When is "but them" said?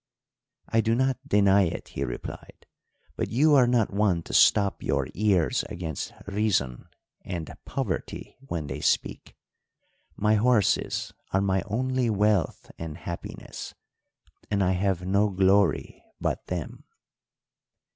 16.19-16.83